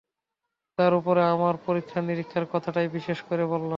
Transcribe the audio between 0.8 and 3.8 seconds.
ওপরে আমার পরীক্ষানিরীক্ষার কথাটাই বিশেষ করে বললাম।